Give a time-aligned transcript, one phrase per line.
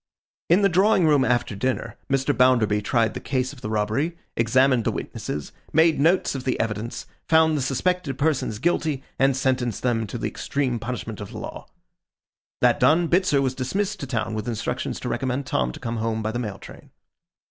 [0.49, 2.35] In the drawing room after dinner, Mr.
[2.35, 7.05] Bounderby tried the case of the robbery, examined the witnesses, made notes of the evidence,
[7.29, 11.67] found the suspected persons guilty, and sentenced them to the extreme punishment of the law.
[12.61, 16.23] That done, Bitzer was dismissed to town with instructions to recommend Tom to come home
[16.23, 16.89] by the mail train.